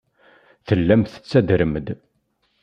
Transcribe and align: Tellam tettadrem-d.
Tellam 0.67 1.01
tettadrem-d. 1.05 1.87